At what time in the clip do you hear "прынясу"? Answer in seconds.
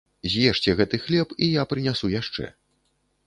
1.73-2.09